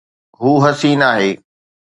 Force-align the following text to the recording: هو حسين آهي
هو 0.41 0.53
حسين 0.67 1.01
آهي 1.11 1.31